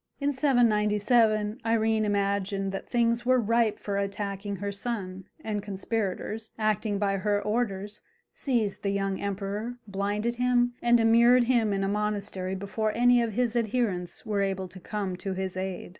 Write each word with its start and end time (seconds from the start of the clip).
In 0.19 0.31
797 0.31 1.59
Irene 1.63 2.05
imagined 2.05 2.71
that 2.71 2.89
things 2.89 3.23
were 3.23 3.37
ripe 3.39 3.77
for 3.77 3.97
attacking 3.99 4.55
her 4.55 4.71
son, 4.71 5.25
and 5.43 5.61
conspirators, 5.61 6.49
acting 6.57 6.97
by 6.97 7.17
her 7.17 7.39
orders, 7.39 8.01
seized 8.33 8.81
the 8.81 8.89
young 8.89 9.21
emperor, 9.21 9.77
blinded 9.87 10.37
him, 10.37 10.73
and 10.81 10.99
immured 10.99 11.43
him 11.43 11.71
in 11.71 11.83
a 11.83 11.87
monastery 11.87 12.55
before 12.55 12.91
any 12.95 13.21
of 13.21 13.33
his 13.33 13.55
adherents 13.55 14.25
were 14.25 14.41
able 14.41 14.67
to 14.69 14.79
come 14.79 15.15
to 15.17 15.33
his 15.33 15.55
aid. 15.55 15.89